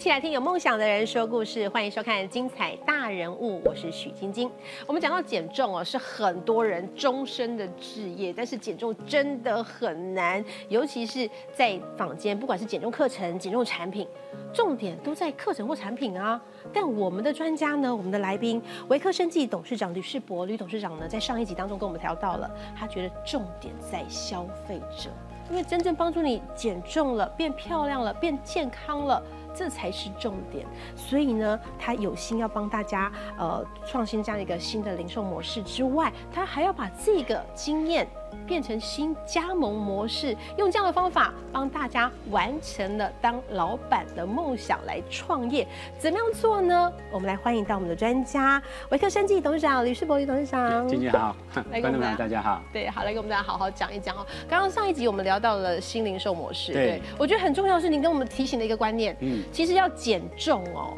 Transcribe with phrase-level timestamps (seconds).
[0.00, 4.50] 一起来听有梦想的人说故事，欢迎收看《精彩大人物》，我是许晶晶。
[4.86, 14.08] 我们讲到减重哦，是很多人终身的志业，但是减重真的很难，尤其是在坊间，不管是减重课程、减重产品，
[14.54, 16.40] 重点都在课程或产品啊。
[16.72, 25.10] 但我们的专家呢，我们的来宾维科生技董事长吕世博吕董事长呢，在上一集当中跟我们聊到了，他觉得重点在消费者。
[25.50, 29.20] 因为真正帮助你减重了、变漂亮了、变健康了，
[29.60, 30.66] 这才是重点。
[30.96, 38.08] 所以呢，他有心要帮大家呃创新这样一个新的零售模式之外，他还要把这个经验
[38.46, 45.66] 变成新加盟模式，用这样的方法帮大家完成了当老板的梦想来创业。
[45.98, 46.92] 怎么样做呢？
[47.12, 50.86] 我们来欢迎到我们的专家维克生技董事长吕世博吕董事长。
[50.88, 51.34] 金姐好，
[51.80, 52.62] 观众朋友大家好。
[52.72, 54.26] 对，好，来跟我们大家好好讲一讲哦。
[54.48, 60.96] 刚刚上一集我们聊到了新零售模式，对我觉得很重要的是您跟我们提醒的一个观念，嗯，其实要减重哦，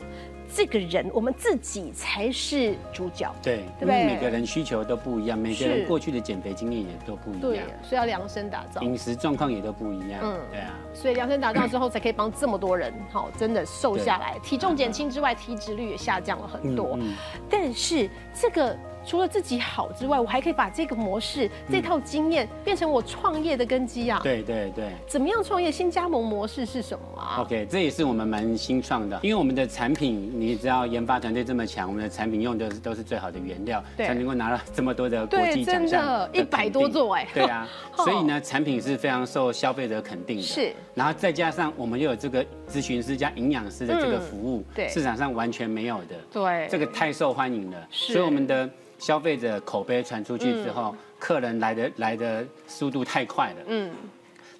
[0.54, 4.00] 这个人我们自己才是主角，对，对对？
[4.00, 8.80] 因为每个人需求都不一样，每个人过去的减肥经验也都不一对样，，所以要量身打造。
[8.82, 10.20] 饮食状况也都不一样。
[10.22, 10.38] 嗯。
[10.50, 16.96] 对啊，所以量身打造之后，才可以帮这么多人，好，真的瘦下来，体重减轻之外，体脂率也下降了很多。
[17.00, 17.14] 嗯。
[17.48, 24.92] 但是这个除了自己好之外，我还可以把这个模式、这套经验变成我创业的根基啊。，对对对。
[25.08, 25.72] 怎么样创业？
[25.72, 37.26] 新加盟模式是什么啊？OK，这也是我们蛮新创的，因为我们的产品，你知道研发团队这么强，我们的产品用的都是最好的原料，对才能够拿到这么多的国，际奖真项的，一百多座哎。
[37.32, 40.42] 对啊，哦 所以呢，产品是非常受消费者肯定的。
[40.42, 44.88] 是，然后再加上我们又有这个咨询师加营养师的这个服务，对。
[44.88, 46.16] 市场上完全没有的。
[46.32, 48.68] 对，这个太受欢迎了，所以我们的
[48.98, 53.56] 消费者口碑传出去之后，客人来的来的速度太快了。
[53.66, 53.90] 嗯，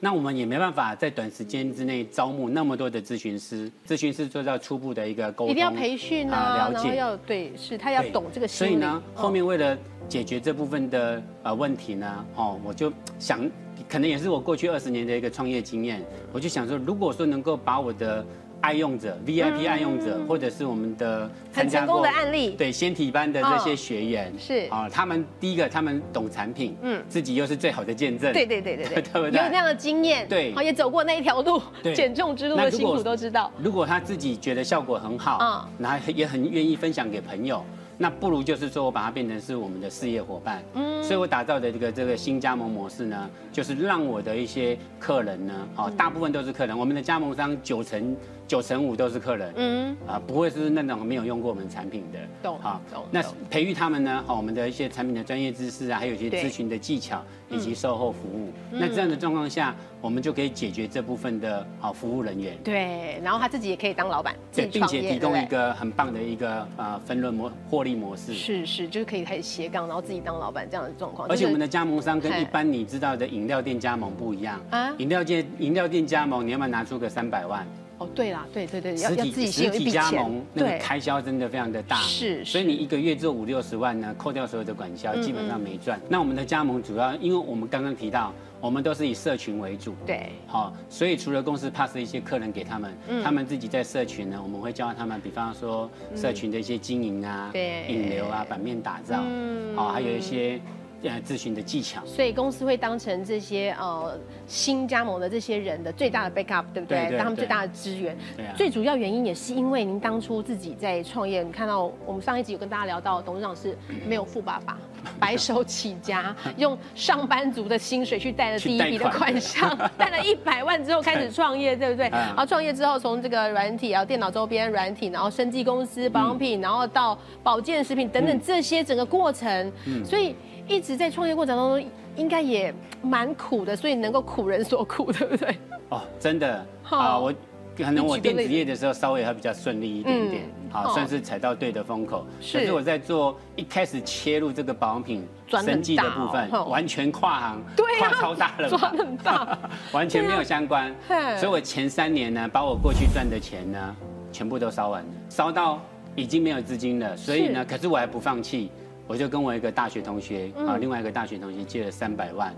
[0.01, 6.97] 那我们也没办法在短时间之内招募那么多的咨询师，咨询师做到初步的一个沟通，一定要培训啊，啊了解。
[6.97, 8.47] 要对，是他要懂这个。
[8.47, 9.79] 所以呢，哦后面为了
[10.09, 13.49] 解决这部分的呃问题呢，哦，我就想，
[13.93, 18.25] 可能也是我过去二十年的一个创业经验，我就想说，如果说能够把我的
[18.63, 24.67] 爱用者、VIP 爱用者，或者是我们的嗯很成功的案例，对先体班的这些学员、是。
[24.71, 26.99] 啊，他们第一个他们懂产品，嗯。
[26.99, 29.43] 嗯，自己又是最好的见证，对对对对对， 对不对？
[29.43, 30.55] 有那样的经验，对。
[30.55, 31.93] 好也走过那一条路，对。
[31.93, 33.53] 减重之路的辛苦都知道。
[33.59, 35.85] 如果他自己觉得效果很好，嗯。
[35.85, 37.63] 然后也很愿意分享给朋友，
[38.03, 40.61] 那不如就是说我把它变成是我们的事业伙伴。
[40.75, 48.17] 嗯，所以我打造的这个这个新加盟模式呢，就是让我的一些客人呢，哦，嗯大部分都是客人，我们的加盟商九成
[48.53, 49.51] 九成五都是客人。
[49.57, 58.53] 嗯，啊，不会是那种没有用过我们产品的，懂好那培育他们呢，好，我们的一些产品的专业知识啊，还有一些咨询的技巧以及售后服务。
[58.71, 62.55] 那这样的状况下，我们就可以解决这部分的好服务人员。
[62.63, 68.35] 对，然后他自己也可以当老板，对，并且提供一个很棒的一个呃分润模获利模式。
[68.35, 71.27] 是是，就是可以开始斜杠，然后自己当老板这样的状况。
[71.31, 77.67] 而且我们的的加盟商跟一般你知道的饮料店加盟不一样啊饮料店饮料店加盟，你要不要拿出个三百万？
[78.03, 86.01] 哦，对啦，对对对，要自己先实体加有一笔钱盟，那个对，开销真的非常的大，是所以你一个月做五六十万呢，扣掉所有的管销，基本上没赚。
[86.09, 93.23] 那我们的加盟主要，因为我们刚刚提到，我们都是以社群为主，对，好，所以除了公司 pass 一些客人给他们，嗯。
[93.23, 97.87] 他们自己在社群呢，我们会教他们，比方说社群的一些经营啊，对。
[97.89, 99.77] 引流啊，版面打造，嗯。
[99.77, 100.61] 好，还有一些
[101.03, 102.05] 呃咨询的技巧。
[102.05, 106.99] 所以公司会当成这些呃新加盟的这些人的最大的 backup，对不对？
[106.99, 108.17] 对对对当他们最大的资源。
[108.37, 113.77] 对啊最主要原因也是因为您当初自己在创业，你看到我们上一集有跟大家聊到，董事长是
[114.07, 114.79] 没有富爸爸，
[115.19, 122.09] 白手起家，用上班族的薪水去贷了第一笔的款项， 贷了一百万之后开始创业，对不对？
[122.09, 129.73] 嗯然后创业之后，从这个软体啊、电脑周边软体，然后生技公司、保养品，然后到保健食品等等这些整个过程，
[130.05, 130.35] 所以
[130.67, 132.73] 一直在创业过程当中，应该也
[133.03, 135.57] 蛮苦的，所以能够苦人所苦，对不对？
[135.89, 136.65] 哦，真的。
[136.83, 137.35] 好啊，我
[137.77, 138.45] 可能我电子。
[138.45, 140.71] 业的时候稍微还比较顺利一点点，嗯。
[140.71, 140.95] 好，哦。
[140.95, 142.27] 算是踩到对的风口。
[142.41, 142.59] 是。
[142.59, 147.63] 可是我在做一开始切入这个保养品生技的部分哦，完全跨行，
[147.99, 149.59] 跨超大了吧， 转很大，
[149.93, 150.95] 完全没有相关。
[151.09, 151.37] 啊。
[151.37, 153.97] 所以我前三年呢，把我过去赚的钱呢，
[154.33, 155.81] 全部都烧完了，烧到
[156.15, 157.17] 已经没有资金了。
[157.17, 158.71] 所以呢，可是我还不放弃，
[159.07, 162.55] 我就跟我一个大学同学啊，另外一个大学同学借了三百万，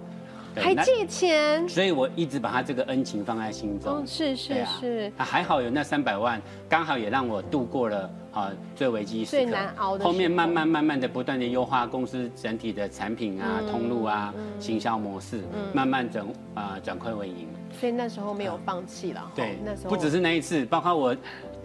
[0.54, 1.68] 还借钱？
[1.68, 3.96] 所以我一直把他这个恩情放在心中。
[3.96, 9.42] 哦，是是是，啊，还好有那三百万，刚好也让我度过了啊最危机时刻。
[9.42, 15.42] 最难熬的后面慢慢慢慢的不断的优化公司整体的产品啊、嗯通路啊、行销模式，
[15.72, 17.48] 慢慢转啊转亏为盈。
[17.80, 19.32] 所以那时候没有放弃了。
[19.34, 21.16] 对哦那时，候不只是那一次，包括我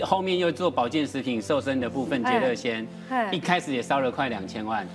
[0.05, 3.29] 后面又做保健食品、瘦身的部分，哎杰乐鲜，哎。
[3.31, 4.87] 一开始也烧了快两千万。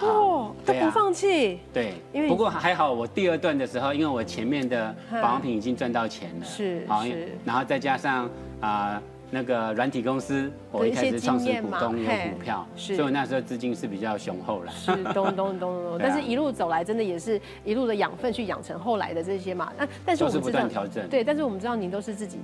[0.00, 7.36] 哦，都不放弃，对，因为不过还好，我第二段的时候，因为我前面的嗯保养品已经赚到钱了，是好是。
[7.44, 9.02] 然后再加上啊、
[9.32, 12.94] 那个软体公司，我一开始创始股东有股票，是。
[12.94, 14.70] 所以我那时候资金是比较雄厚了。
[14.70, 15.58] 是咚咚咚咚
[15.98, 19.72] 咚，但是一路走来，真的也是一路的养分去养成后来的这些嘛。
[19.76, 22.38] 那但是我们知道对，但是我们知道您都是自己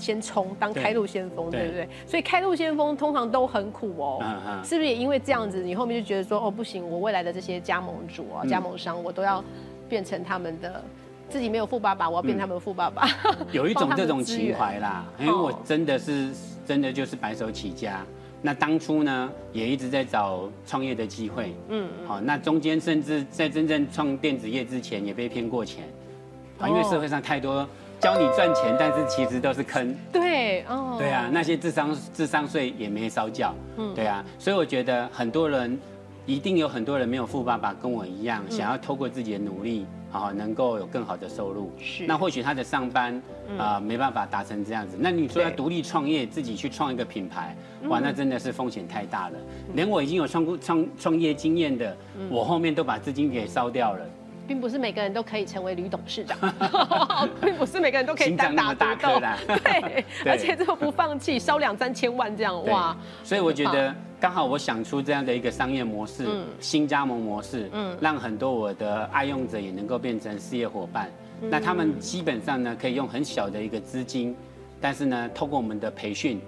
[0.00, 1.88] 先冲当开路先锋，对对不对？
[2.06, 4.24] 所以开路先锋通常都很苦哦。
[4.64, 9.44] 是不是也因为这样子，你后面就觉得说，哦不行，我未来的这些加盟主啊、嗯加盟商，我都要
[9.88, 10.82] 变成他们的。
[11.28, 13.06] 自己没有富爸爸，我要变他们的富爸爸。
[13.52, 16.28] 有一种这种情怀啦，因为我哦真的是
[16.66, 18.04] 真的就是白手起家。
[18.42, 25.84] 那当初呢，也一直在找创业的机会，嗯，好，那中间甚至在真正创电子业之前，也被骗过钱，
[26.58, 27.64] 啊，因为哦社会上太多
[28.00, 29.94] 教你赚钱，但是其实都是坑。
[30.10, 35.78] 对，哦，对啊，那些智商智商税也没少缴，嗯对啊，所以我觉得很多人
[36.24, 41.70] 一定有很多人没有富爸爸，跟我一样，想要透过自己的努力，啊，能够有更好的收入。
[41.78, 43.20] 是那或许他的上班
[43.58, 47.54] 啊、没办法达成这样子，那你说要对独立创业，自己去创一个品牌，
[47.88, 49.36] 哇，那真的是风险太大了。
[49.36, 51.96] 嗯连我已经有创过创创业经验的，
[52.30, 54.06] 我后面都把资金给烧掉了。
[54.50, 56.36] 并不是每个人都可以成为吕董事长，
[57.40, 66.44] 并不是每个人都可以单打独斗颗啦， 对，而且这个不放弃，烧两三千万这样，哇，所以我觉得刚好我想出这样的一个商业模式，嗯。
[66.58, 67.96] 新加盟模式，嗯。
[68.00, 71.08] 让很多我的爱用者也能够变成事业伙伴。
[71.42, 71.48] 嗯。
[71.48, 74.34] 那他们基本上呢，可以用很小的一个资金，
[74.80, 76.40] 但是呢，透过我们的培训，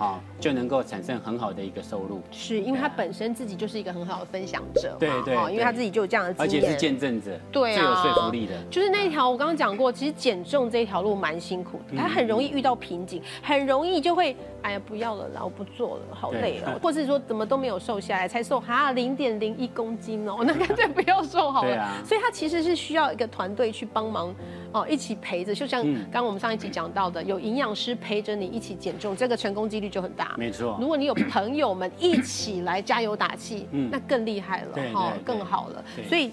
[0.00, 7.80] 啊，就能够产生很好的一个收入，是因为他本身自己就是一个很好的分享者嘛，对对因为他自己就有这样的经验，而且是见证者，对啊。
[7.80, 8.54] 最有说服力的。
[8.70, 16.72] 就是那一条，我刚刚讲过，其实减重这一条路蛮辛苦嗯的，他很容易遇到瓶颈，很容易就会，哎呀，不要了啦，我不做了，好累哦。
[16.72, 22.02] 对，或是说怎么都没有瘦下来，才瘦哈零点零一公斤哦， 那干脆不要瘦好了。
[22.06, 24.34] 所以他其实是需要一个团队去帮忙
[24.72, 30.34] 哦，一起陪着，就像刚我们上一集讲到的，有营养师陪着你一起减重，这个成功几率就很大。
[30.38, 35.84] 没错如，果你有朋友们一起来加油打气，嗯那更厉害了对哈，更好了。
[36.08, 36.30] 所以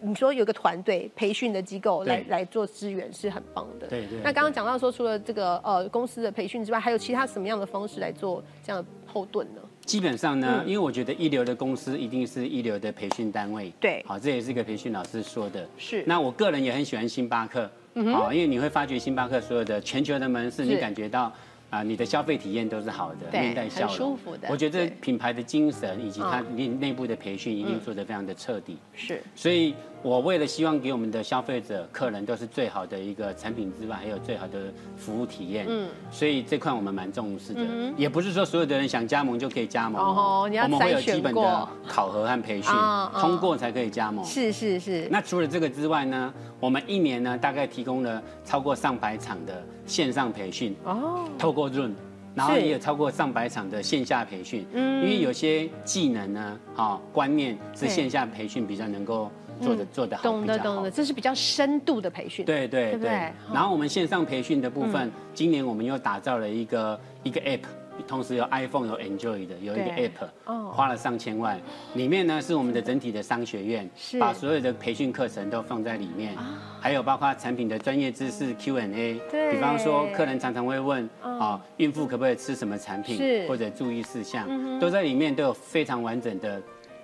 [0.00, 3.86] 你说有个团队培训的机构来来做支援是很棒的。
[3.86, 9.60] 对对那刚刚讲到说，除了这个呃公司的培训之外，还有其他什么样的方式来做这样的后盾呢？
[9.84, 13.72] 基本上呢，嗯因为我觉得一流的公司一定是一流的培训单位。
[13.80, 15.68] 对好，这也是一个培训老师说的。
[15.76, 21.32] 是那我个人也很喜欢星巴克，嗯好，因为你会发觉星巴克所有的全球的门市，你感觉到
[21.72, 26.54] 啊，你的消费体验都是好的，面带笑容，很舒服的我觉得品牌的精神以及它嗯。
[26.56, 28.76] 内内部的培训一定做得非常的彻底。
[28.94, 29.22] 是。
[29.34, 34.58] 所以，我为了希望给我们的消费者、客人都是最好的一个产品之外，还有最好的
[34.96, 35.64] 服务体验。
[35.68, 35.86] 嗯。
[35.86, 41.44] 嗯，所以这块我们蛮重视的，嗯也不是说所有的人想加盟就可以加盟哦哦你要我们会有基本过。
[41.44, 42.72] 的考核和培训
[43.20, 44.24] 通过才可以加盟。
[44.24, 51.94] 是是是，那除了这个之外呢，我们一年呢大概提供了超过上百场的线上培训，哦，透过润，
[52.34, 54.66] 然后也有超过上百场的线下培训。
[54.72, 55.02] 嗯。
[55.02, 57.88] 因为有些技能呢，啊观念是对。
[57.88, 59.30] 线下培训比较能够
[59.62, 62.44] 做的做的好，懂得懂得，这是比较深度的培训。
[62.44, 63.10] 对对对
[63.52, 67.60] 然后我们线上培训的部分，今年我们又打造了一个一个 app。
[68.08, 70.72] 同时有 iPhone 有 Enjoy 的有一个 app，哦。
[70.74, 71.60] 花了上千万，
[71.94, 76.34] 里面呢是我们的整体的商学院是，把所有的培训课程都放在里面，
[76.80, 79.52] 还有包括产品的专业知识 Q&A，对。
[79.52, 81.38] 比方说客人常常会问嗯。
[81.38, 83.14] 啊，孕妇可不可以吃什么产是。
[83.14, 86.60] 品，或者注意事项嗯，都在里面都有非常完整的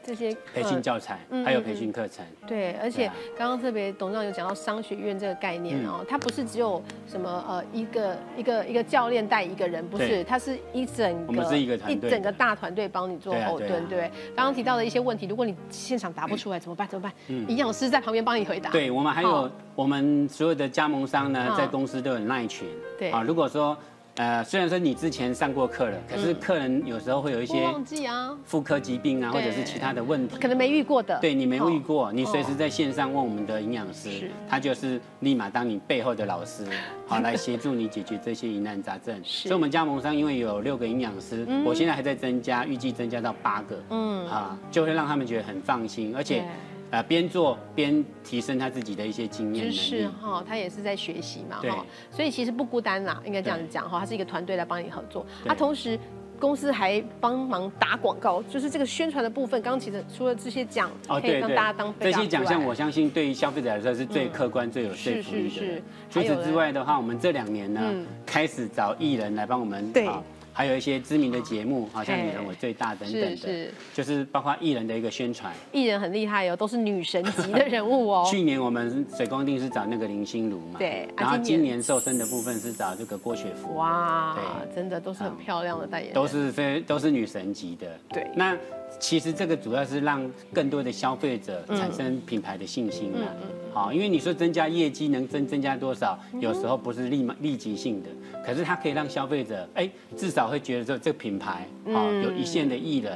[0.09, 2.25] 这些培训教材嗯，还有嗯培训课程。
[2.47, 11.67] 对，而且刚刚特别董事长有讲到商学院这个概念嗯哦，它不是只有什么呃一个一个一个教练带一个人，不是，它是一整个我们是一
[12.09, 14.11] 整个大团队帮你做后盾，对？
[14.35, 16.89] 刚刚提到的一些问题，如果你现场答不出来怎么办？
[16.89, 17.13] 怎么办？
[17.27, 18.71] 嗯营养师在旁边帮你回答。
[18.71, 22.67] 对，我们还有我们所有的加盟商呢嗯，在公司都有耐群。
[22.99, 23.77] 对啊，如果说
[24.19, 30.37] 呃，虽然说你之前上过课了，可是客人有时候会有一些不忘记啊，妇科疾病啊，或者是其他的问题。
[30.41, 31.17] 可能没遇过的。
[31.21, 31.83] 对你没遇哦。
[31.87, 36.67] 过，你随时在线上问我们的营养师，他就是立马当你背后的老师，
[37.07, 39.17] 好来协助你解决这些疑难杂症。
[39.23, 43.81] 所以我们加盟商因为有六个营养师嗯，我现在还在增加，预计增加到八个。
[43.91, 46.47] 嗯，啊，就会让他们觉得很放心，而且对
[46.91, 50.09] 呃边做边提升他自己的一些经验能知识力。
[50.21, 55.99] 哈，他也是在学习嘛对哈，所以其实不孤单啦，应该这样子讲哈，他是一个团队来帮你合作，对他同时。
[56.41, 59.61] 公司还帮忙打广告，就是这个宣传的部分。
[59.61, 65.83] 刚刚其实除了这些奖，哦，可以让大家当，这些奖项，我我相信对于消费者来说是最嗯客观、最有说服力是是是的。
[66.09, 70.23] 除此之外的话，我们这两年呢嗯，开始找艺人来帮我们对啊
[70.59, 75.55] 还有一些知名的节目，好像《女人我最大》等等的，是就是包括艺人的一个宣传。
[75.71, 78.27] 艺人很厉害哦，都是女神级的人物哦。
[78.29, 83.77] 去年我们水光定是找那个林心如嘛，对，然后今年瘦身的部分是找这个郭雪芙。
[83.77, 87.87] 哇，对，真的都是很漂亮的代言人，都是非都是女神级的。
[88.09, 88.59] 对，那。
[88.99, 93.27] 其实这个主要是让更多的消费者产生品牌的信心嘛，
[93.73, 98.09] 好，因为你说增加业绩能增增加多少，有时候不是立马立即性的，
[98.45, 103.13] 可是它可以让消费者哎至少会觉得说这个品牌啊有一线的艺人。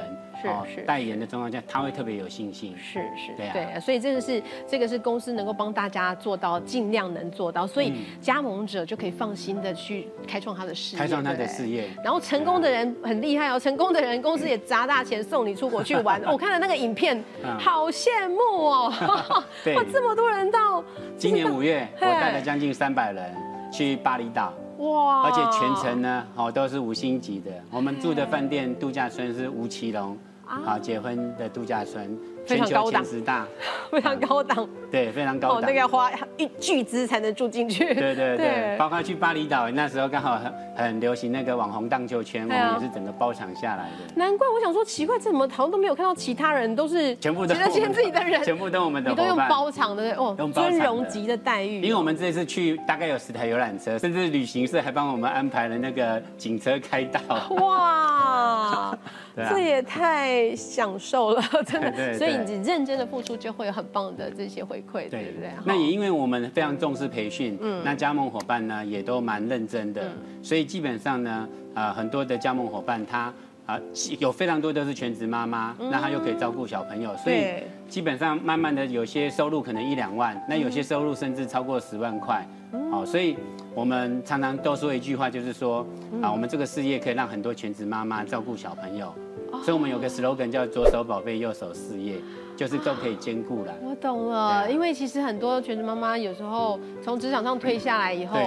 [0.73, 2.75] 是代言的状况下，他会特别有信心。
[2.77, 11.89] 是是，对啊，所以这个是这个是公司能够帮大家做到，尽量能做到，所以加盟者就可以放心的去开创他的事业，开创他的事业。
[12.03, 16.21] 然后成功的人很厉害哦，成功的人公司也砸大钱送你出国去玩。
[16.25, 17.23] 我看了那个影片，
[17.59, 18.93] 好羡慕哦！
[19.75, 20.83] 哇，这么多人到
[21.17, 23.33] 今年五月，我带了将近三百人
[23.71, 24.53] 去巴厘岛。
[24.79, 25.23] 哇！
[25.23, 30.17] 而且全程呢，哦都是五星级的，我们住的饭店度假村是吴奇隆。
[30.45, 33.47] 好，结婚的度假村，全球前十大，
[33.89, 37.93] 非常高档，对，非常高档，那个要花一巨资才能住进去。
[37.93, 44.13] 对对对，包括去巴厘岛，那时候刚好很很流行那个网红荡秋千，我们也是整个包场下来的。
[44.15, 51.81] 难怪我想说奇怪，怎么好像都没有看到其他人，都是全部都是自己的人，全部都我们的你都用包场的哦，尊荣级的待遇。
[51.81, 57.21] 因为我们这次去大概有十台游览车，甚至旅行社还帮我们安排了那个警车开道。
[57.55, 58.97] 哇！
[59.49, 62.13] 这也太享受了，真的。
[62.13, 65.31] 所以你认真的付出，就会有很棒的这些回馈，对。
[65.31, 65.49] 不对？
[65.65, 70.11] 那也因为我们非常重视培训，嗯，那加盟伙伴呢也都蛮认真的，
[70.41, 73.33] 所以基本上呢，呃，很多的加盟伙伴他
[73.65, 73.79] 啊
[74.19, 82.45] 有非常多都是全职妈妈，那他又可以照顾小朋友，所以基本上慢慢的有些收入可能一两万，那有些收入甚至超过十万块，
[82.91, 83.37] 好，所以
[83.73, 85.85] 我们常常都说一句话，就是说
[86.21, 89.13] 啊，我们这个事业可以让很多全职妈妈照顾小朋友。
[89.61, 92.15] 所以，我们有个 slogan 叫“左手宝贝，右手事业”，
[92.57, 93.73] 就是都可以兼顾了。
[93.81, 98.37] 我懂了，因为其实很多全职妈妈有时候从职场上退下来以后。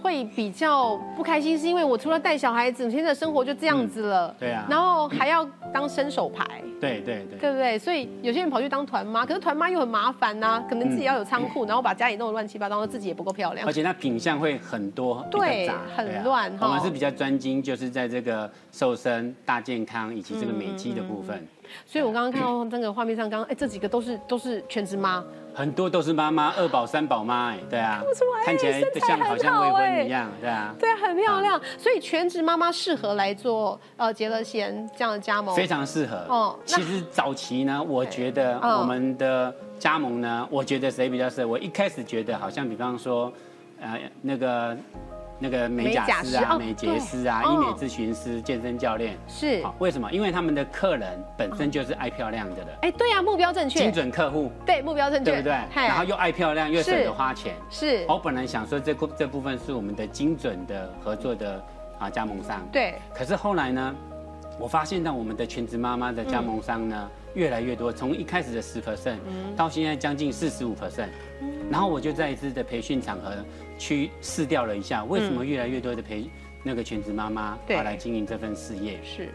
[0.00, 4.34] 会比较不开心，是因为我除了带小孩子，现在生活就这样子了。
[4.38, 4.66] 对啊。
[4.68, 6.44] 然后还要当伸手牌。
[6.80, 7.38] 对对对。
[7.38, 7.78] 对不对？
[7.78, 13.66] 所以有些人跑去当团妈，可是团妈又很麻烦呐，可能自己要有仓库，然后把家里弄得乱七八糟，自己也不够漂亮。
[13.66, 16.50] 而且那品相会很多，对，很乱。
[16.60, 21.46] 我们是比较专精，就是在这个瘦身、大健康以及这个美肌的部分。
[21.86, 25.24] 所以我刚刚看到那个画面上，刚刚哎，这几个都是都是全职妈。
[25.52, 28.00] 很多都是妈妈，二宝三宝妈，哎，对啊，
[28.44, 31.60] 看起来像好像未婚一样，对啊，对啊，很漂亮。
[31.76, 36.16] 所以全职妈妈适合来做呃杰乐贤这样的加盟，非常适合。
[36.28, 41.48] 哦，其实早期呢，我觉得我们的加盟呢，我觉得谁比较适合？
[41.48, 43.32] 我一开始觉得好像，比方说，
[43.80, 44.76] 呃，那个。
[45.42, 50.12] 那个美甲师啊，美睫师啊，医美咨询师、健身教练是，为什么？
[50.12, 52.66] 因为他们的客人本身就是爱漂亮的人。
[52.82, 55.52] 哎，对呀，目标正确，精准客户，对，目标正确，对不对？
[55.74, 57.54] 然后又爱漂亮，又舍得花钱。
[57.70, 58.04] 是。
[58.06, 61.64] 我本来想说，这这部分是我们的精准的合作的
[61.98, 62.60] 啊加盟商。
[62.70, 62.96] 对。
[63.14, 63.94] 可是后来呢，
[64.58, 69.16] 我发现到我们的全职妈妈的加盟商呢越来越多，从一开始的十 percent
[69.56, 71.08] 到现在将近四十五 percent。
[71.70, 73.32] 然后我就在一次的培训场合。
[73.80, 76.30] 去试掉了一下，为什么越来越多的陪
[76.62, 79.00] 那个全职妈妈要来经营这份事业？
[79.02, 79.30] 是，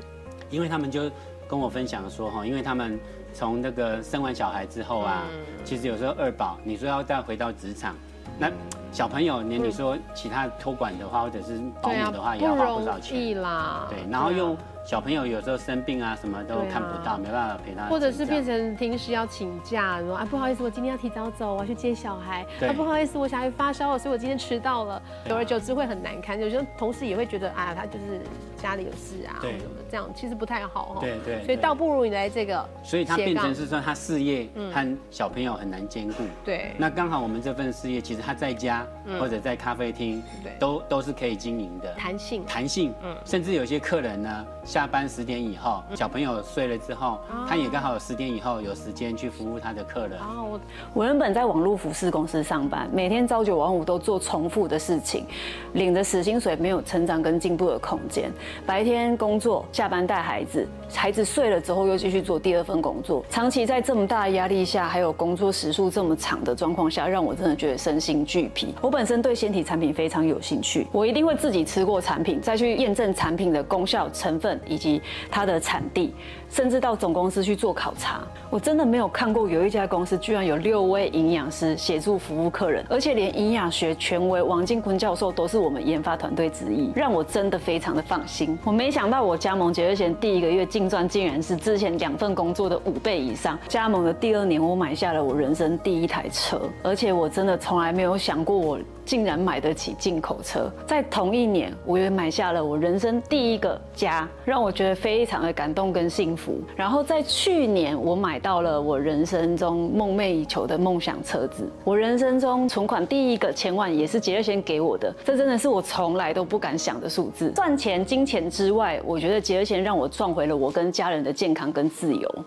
[0.51, 1.09] 因为他们就
[1.47, 2.99] 跟我分享说哈，因为他们
[3.33, 5.23] 从那个生完小孩之后啊，
[5.63, 7.95] 其实有时候二宝，你说要再回到职场，
[8.37, 8.51] 那
[8.95, 13.87] 小朋友连你说其他托管的话，或者是保姆的话，也要花不少钱啦。
[13.89, 14.55] 对，然后又。
[14.85, 17.85] 小朋友有时候生病啊，什么都看不到，没办法陪他。
[17.85, 22.45] 或者是变成平时要请假，说啊不好意思，我今天要提早走，我要去接小孩。
[22.61, 25.01] 啊不好意思，我小孩发烧了，所以我今天迟到了。
[25.27, 28.21] 久而久之会很难堪，有时候同事也会觉得啊，他就是
[28.61, 31.01] 家里有事啊，什么这样，其实不太好哈。
[31.01, 31.43] 对对。
[31.45, 32.63] 所以倒不如你来这个。
[32.83, 36.23] 所以他变成是说他事业和小朋友很难兼顾。
[36.43, 36.75] 对。
[36.77, 38.84] 那刚好我们这份事业，其实他在家
[39.19, 41.93] 或者在咖啡厅，对，都都是可以经营的。
[41.95, 42.45] 弹性。
[42.45, 42.93] 弹性。
[43.03, 43.15] 嗯。
[43.25, 50.19] 甚至有些客人呢，下班十点以以后，小朋友睡了之后，他也刚好有十点以后有时间去服务他的客人。
[50.19, 50.59] 哦，我
[50.93, 55.25] 我原本在网络服饰公司上班，每天朝九晚五都做重复的事情，
[55.73, 58.31] 领着死薪水，没有成长跟进步的空间。
[58.65, 63.23] 白天工作，下班带孩子，孩子睡了之后又继续做第二份工作。
[63.29, 68.73] 长期在这么大的压力下，还有工作时数这么长的状况下，让我真的觉得身心俱疲。
[68.81, 76.13] 我本身对纤体产品非常有兴趣，我一定会自己吃过产品，再去验证产品的功效、成分以及它的产地，
[76.49, 78.21] 甚至到总公司去做考察。
[78.49, 88.57] 我真的没有看过有一家公司居然有六位营养师协助服务客人，而且连营养学权威王金坤教授都是我们研发团队之一，让我真的非常的放心。
[88.63, 93.57] 我没想到我加盟节日前第一个月净赚竟然是之前两份工作的五倍以上。
[93.67, 98.79] 加盟的第二年，我买下了我人生第一台车，而且我真的从来没有想过我。
[99.05, 106.61] 竟然买得起进口车，在同一年，我也买下了我人生第一个家，让我觉得非常的感动跟幸福。
[106.75, 117.51] 然后在去年，我买到了我人生中梦寐以求的梦想车子，我人生中存款第一个千万也是杰瑞先给我的，这真的是我从来都不敢想的数字。
[117.55, 122.45] 赚钱、金钱之外，我觉得杰瑞先让我赚回了我跟家人的健康跟自由。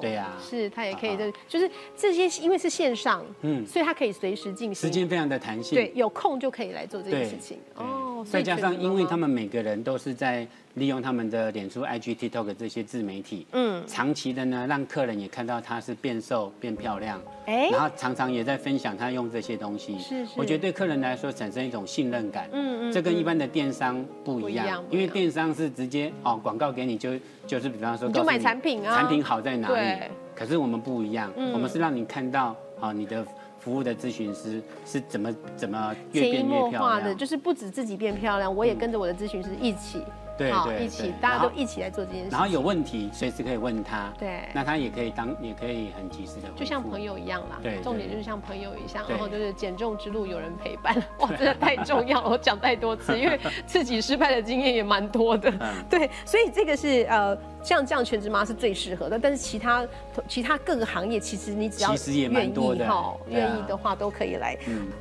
[0.00, 7.56] 对呀，是他也可以，就就是这些，因为是线上，嗯，所以他可以随时进行，时间非常的弹性，对，有空就可以来做这件事情。
[7.76, 10.44] 哦，再加上因为他们每个人都是在。
[10.74, 27.10] 利用他们的脸书、IG、TikTok 这些自媒体，嗯，长期的呢，让客人也看到他是变瘦、变漂亮，哎，然后常常也在分享他用这些东西，是是，我觉得对客人来说产生一种信任感，嗯嗯，这跟一般的电商不一样，因为电商是直接哦广告给你就
[27.46, 29.98] 就是比方说就买产品啊，产品好在哪里？
[30.36, 33.26] 可是我们不一样，我们是让你看到啊你的
[33.58, 40.00] 服务的咨询师是怎么怎么越变越漂亮，就是不止自己变漂亮，我也跟着我的咨询师一起。
[40.40, 42.30] 对对，一起大家都一起来做这件事。
[42.30, 44.10] 然后有问题随时可以问他。
[44.18, 46.48] 对，那他也可以当，也可以很及时的。
[46.56, 47.58] 就像朋友一样啦。
[47.62, 52.30] 对，重点就是像朋友一样，然后就是减重之路有人陪伴， 哇，真的太重要了。
[52.32, 55.52] 我讲太多次，因为自己失败的经验也蛮多的。
[55.90, 57.36] 对，所以这个是呃。
[57.62, 59.86] 像这样全职妈是最适合的，但是其他
[60.28, 64.56] 其他各个行业，其实你只要愿意哈，愿意的话都可以来。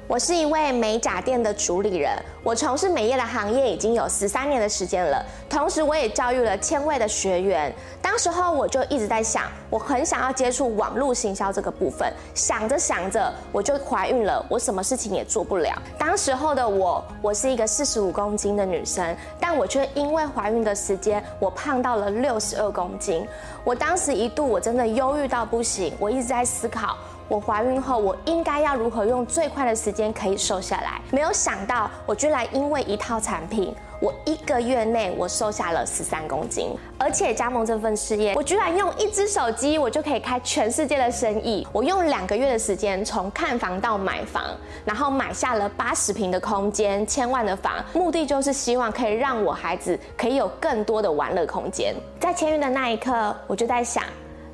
[0.08, 2.12] 我是一位美甲店的主理人，
[2.44, 7.74] 我从事美业的行业已经有十三年的时间了，同时我也教育了千位的学员。
[8.02, 15.82] 当时候我就一直在想，我很想要接触网络行销这个部分，想着想着我就怀孕了，我什么事情也做不了。
[15.98, 23.28] 当时候的我，我是一个四十五公斤的女生，但我却因为怀孕的时间，我胖到了六十十二公斤。
[23.64, 31.00] 我当时一度我真的忧郁到不行，我一直在思考，我怀孕后我应该要如何用最快的时间可以瘦下来。
[31.12, 33.76] 没有想到，我居然因为一套产品。
[34.00, 41.68] 我一个月内我瘦下了十三公斤，而且加盟这份事业，我居然用一只手机我就可以开全世界的生意。
[41.74, 44.46] 我用两个月的时间从看房到买房，
[44.86, 51.94] 然后买下了八十平的空间、千万的房，目的就是希望可以让我孩子可以有更多的玩乐空间。
[52.22, 54.02] 在签约的那一刻，我就在想，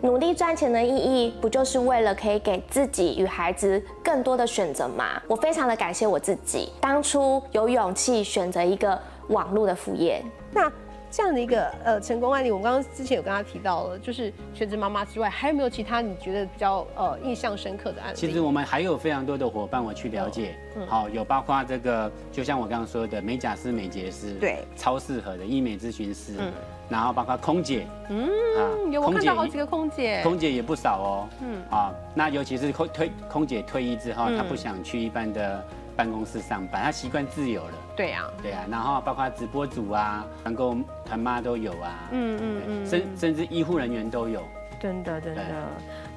[0.01, 5.21] 努力赚钱的意义不就是为了可以给自己与孩子更多的选择吗？
[5.27, 8.99] 我非常的感谢我自己，当初有勇气选择一个。
[9.29, 10.71] 网络的副业，那
[11.11, 18.17] 这样的一个呃成功案例，我刚刚之前有跟他提到了，就是全职妈妈之外，还有没有其他你觉得比较呃印象深刻的案例？
[18.17, 20.57] 其实我们还有非常多的伙伴，我去了解，
[20.87, 26.51] 好有包括这个，就像我刚刚说的美甲师、美睫师，对，超适合的医美咨询师，嗯，
[26.89, 35.63] 然后包括空姐，嗯，有我看到好几个空姐，空姐也不少哦，嗯，啊，那尤其是空退空姐退役之后，她不想去一般的。
[35.97, 37.73] 办公室上班，她习惯自由了。
[37.95, 42.09] 对呀，对呀，然后包括直播组啊，团购团妈都有啊。
[42.11, 44.41] 嗯嗯嗯，甚甚至医护人员都有。
[44.79, 45.43] 真的真的，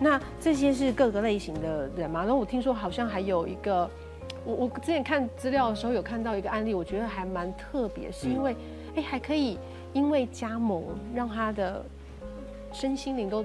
[0.00, 2.20] 那这些是各个类型的人嘛？
[2.20, 3.88] 然后我听说好像还有一个，
[4.44, 8.56] 我我之前看资料的时候有看到一个案例，我觉得还蛮特别，是因为
[8.96, 9.58] 哎还可以
[9.92, 10.82] 因为加盟
[11.14, 11.82] 让他的
[12.72, 13.44] 身心灵都。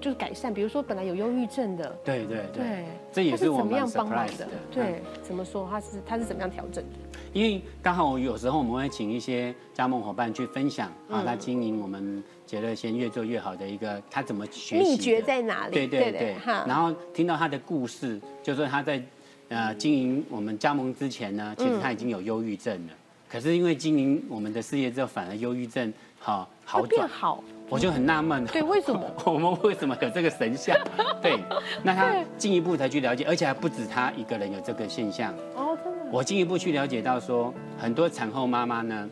[0.00, 4.48] 就是改善，比如说本来有忧郁症的，对对对，这也是我们 surprise 的。
[4.70, 5.66] 对，怎么说？
[5.68, 7.18] 他是他是怎么样调整的？
[7.32, 14.90] 因为刚好有时候我们会请一些加盟伙伴去分享啊，他经营我们杰乐先越做越好的一个，他怎么学习？
[14.90, 15.74] 秘诀在哪里？
[15.74, 19.02] 对对对，然后听到他的故事，就说他在
[19.48, 22.92] 呃经营我们加盟之前呢，其实他已经有忧郁症了，
[23.28, 27.42] 可是因为经营我们的事业之后，反而忧郁症好好转好。
[27.68, 30.76] 我就很纳闷，对，为什么 我们为什么有这个神像？
[31.20, 31.38] 对，
[31.82, 35.34] 那他进一步才去了解，而且还不止他一个人有这个现象。
[35.54, 35.98] 哦，真的。
[36.10, 39.08] 我进一步去了解到说，很多产后妈妈呢，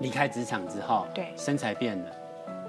[0.00, 2.04] 离开职场之后，对，身材变了。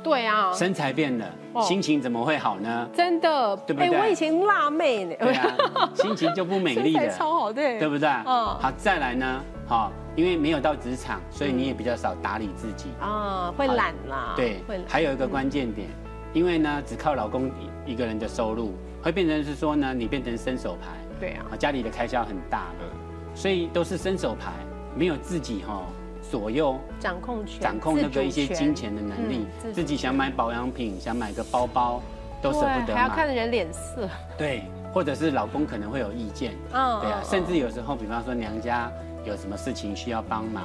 [0.04, 1.26] 对啊，身材变了，
[1.62, 2.90] 心情怎么会好呢？
[2.92, 4.00] 真的，对不对？
[4.00, 5.16] 我以前辣妹呢。
[5.20, 5.56] 对啊，
[5.94, 8.10] 心情就不美丽的， 超好，对，对不对？
[8.10, 8.26] 嗯。
[8.26, 9.92] 好，再来呢，好。
[10.14, 14.34] 因为没有到职场，所以你也比较少打理自己啊，会懒啦。
[14.36, 14.78] 对，会。
[14.86, 15.88] 还有一个关键点，
[16.34, 17.50] 因为呢，只靠老公
[17.86, 20.88] 一个人的收入，会变成是说呢，你变成伸手牌。
[21.18, 21.46] 对啊。
[21.58, 22.86] 家里的开销很大了，
[23.34, 24.52] 所以都是伸手牌，
[24.98, 25.82] 没有自己哈、
[26.30, 32.02] 左右掌控权，掌控那个一些金钱的能力嗯自，自己想买保养品，想买个包包，
[32.42, 33.34] 都舍不对，得还要看买。
[33.34, 34.10] 人脸色。
[34.38, 38.92] 对，或者是老公可能会有意见，嗯对啊，嗯甚至有时候，比方说娘家
[39.24, 40.64] 有什么事情需要帮忙，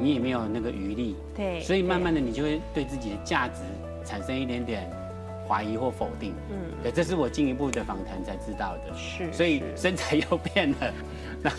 [0.00, 3.62] 你也没有那个余力，嗯对所以慢慢的你就会对自己的价值
[4.04, 4.90] 产生一点点
[5.46, 6.32] 怀疑或否定。
[6.50, 8.94] 嗯嗯，对，这是我进一步的访谈才知道的。
[8.96, 10.92] 是所以身材又变了，
[11.42, 11.50] 那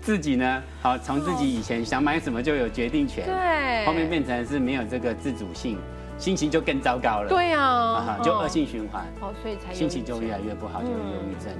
[0.00, 0.62] 自己呢？
[0.80, 5.76] 好，从自己以前想买什么就有决定权，对，后面变成是没有这个自主性，
[6.18, 7.28] 心情就更糟糕了。
[7.28, 11.52] 对呀、啊，就嗯恶性循环，哦，所以才心情就越来越，越不好，就有忧郁症。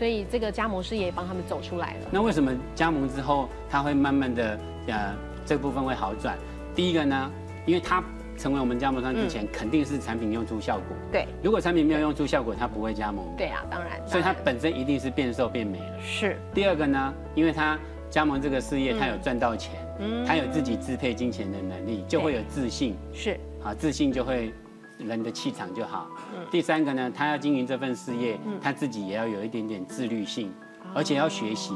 [0.00, 2.08] 所以这个加盟事业也帮他们走出来了。
[2.10, 6.38] 那为什么加盟之后，他会慢慢的呃这部分会好转？
[6.74, 7.30] 第一个呢，
[7.66, 8.02] 因为他
[8.38, 10.96] 成为我们加盟商之前，肯定是产品用出效果。
[11.12, 13.26] 对如果产品没有用出效果，他不会加盟。
[13.36, 16.00] 对啊，当然，所以它本身一定是变瘦变美了。
[16.02, 22.96] 是第二个呢，因为他加盟这个事业，他有赚到钱，嗯它有自己支配金钱的能力，就会有自信。
[23.12, 24.50] 是啊，自信就会
[25.06, 26.08] 人的气场就好。
[26.34, 30.52] 嗯第三个呢，他要经营这份事业，他自己也要有一点点自律性，
[30.94, 31.72] 而且要学习。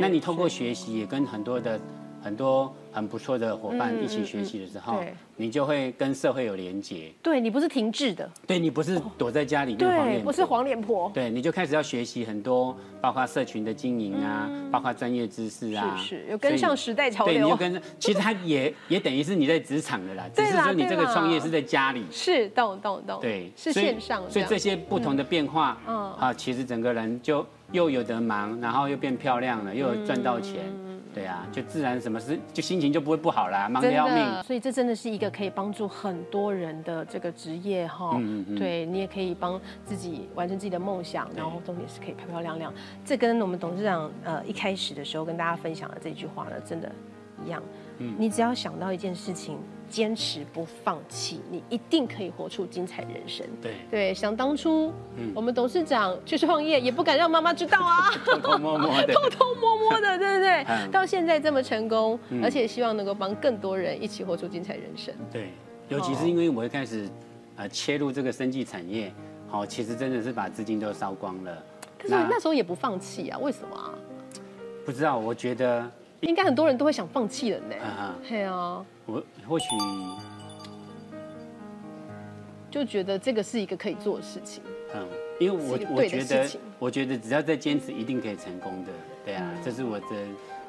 [0.00, 1.80] 那你透过学习，也跟很多的
[2.28, 5.02] 很多很不错的伙伴嗯一起学习的时候
[5.36, 7.10] 你就会跟社会有连结。
[7.22, 25.78] 对你不是停滞的，对你不是躲在家里面黄对，脸不是黄脸婆，对，你就开始要学习很多，包括社群的经营啊，包括专业知识啊，嗯是是有跟上时代潮流对，你就跟上，其实它也 也等于是你在职场的啦，只是说你这个创业是在家里，是懂懂懂，对，是线上，所以这些不同的变化，
[26.18, 30.64] 啊，其实整个人就又有得忙，然后又变漂亮了，又有赚到钱，
[31.14, 34.42] 对啊，就自然什么事就心情就不会不好啦，忙得要命。
[34.42, 38.10] 所以这真的是一个可以帮助很多人的这个职业哈。
[38.14, 42.72] 嗯嗯嗯对你也可以帮自己完成自己的梦想，然后重点是可以漂漂亮亮。
[43.04, 46.90] 这跟我们董事长呃一开始的时候跟大家分享的这句话呢，真的
[47.44, 47.62] 一样。
[47.98, 49.58] 嗯你只要想到一件事情，
[49.88, 53.46] 坚持不放弃，你一定可以活出精彩人生。
[53.60, 58.10] 对，对，想当初嗯我们董事长去创业，也不敢让妈妈知道啊。
[58.24, 60.62] 偷偷摸摸的， 偷偷摸摸的，对不对？
[60.68, 65.14] 嗯到现在这么成功，嗯而且希望能够帮更多人一起活出精彩人生。
[65.32, 65.50] 对，
[65.88, 67.08] 尤其是因为我一开始
[67.56, 69.12] 呃切入这个生技产业，
[69.48, 71.64] 好，其实真的是把资金都烧光了。
[71.98, 73.90] 可是那时候也不放弃啊，为什么啊？
[74.84, 77.74] 不知道，我觉得，应该很多人都会想放弃了呢。
[77.82, 79.66] 啊哈，对啊，我或许
[82.70, 84.62] 就觉得这个是一个可以做的事情。
[84.94, 85.06] 嗯，
[85.38, 88.92] 因为我我觉得我觉得只要再坚持，一定可以成功的。
[89.24, 90.06] 对啊，嗯这是我的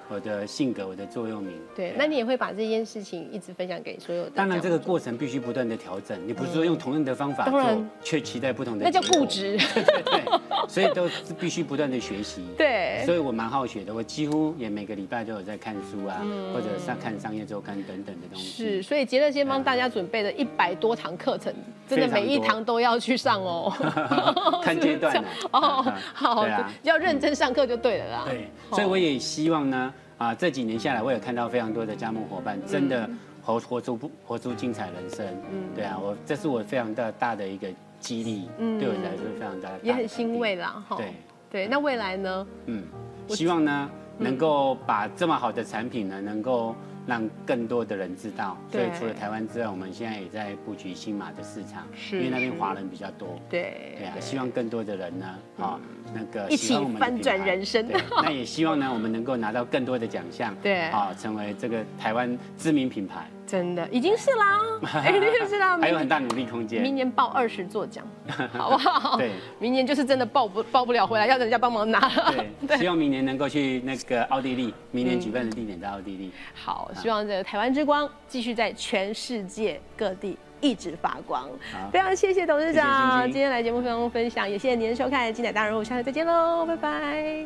[0.10, 1.54] 我的性格，我的座右铭。
[1.76, 4.32] 对啊，那你也会把这件事情一直分享给所有的。
[4.32, 6.20] 当然，这个过程必须不断的调整。
[6.28, 9.26] 你不是说用同样的方法做，却期待不同的，那叫固。
[9.26, 9.58] 执。
[9.76, 10.24] 对对对，
[10.68, 12.42] 所以都是必须不断的学习。
[12.58, 16.20] 对所以我蛮好学的，我几乎也每个礼拜都有在看书啊，
[16.52, 18.64] 或者上看商业周刊等等的东西。
[18.64, 21.54] 是，所以杰乐先帮大家准备了一百多堂课程，
[21.90, 23.74] 真的每一堂都要去上哦。
[24.64, 25.16] 看阶段
[25.52, 28.26] 哦，好对啊，要认真上课就对了啦。
[28.28, 33.10] 对，所以我也希望呢，啊，这几年下来，我也看到非常多的加盟伙伴真的
[33.42, 35.26] 活活出不活出精彩人生。
[35.52, 37.68] 嗯对啊，我这是我非常的大的一个
[38.00, 40.56] 激励，嗯对我来说非常大的，也很欣慰。
[40.56, 40.96] 啦，哈。
[40.98, 41.14] 对，
[41.50, 42.48] 对，那未来呢？
[42.68, 42.84] 嗯，
[43.30, 46.76] 希望呢能够把这么好的产品呢，能够
[47.08, 48.58] 让更多的人知道。
[48.72, 52.18] 所以除了台湾之外，我们现在也在布局新马的市场，是。
[52.18, 53.40] 因为那边华人比较多。
[53.50, 55.26] 对对啊，希望更多的人呢，
[55.58, 55.80] 啊，
[56.14, 57.88] 那个一起翻转人生。
[58.22, 60.82] 那也希望呢，我们能够拿到更多的奖项，对。
[60.90, 64.60] 啊，成为这个台湾知名品牌，真的已经是啦，
[65.10, 66.84] 已经是啦，还有很大努力空间。
[66.84, 68.06] 明年报二十座奖，
[68.54, 69.18] 好不好？
[69.18, 72.46] 对，明年就是真的报不报不了回来，要人家帮忙拿了。
[72.68, 76.32] 对，希望明年能够去那个奥地利，明年举办的地点在奥地利。
[76.54, 81.42] 好，希望这个台湾之光继续在全世界各地一直发光。
[81.74, 87.46] 好非常谢谢董事长今天来节目中分享，也谢谢您的收看《精彩大人物》，下次再见喽，拜拜。